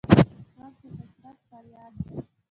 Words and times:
غږ 0.57 0.73
د 0.83 0.85
حسرت 0.99 1.37
فریاد 1.49 1.93
دی 2.05 2.13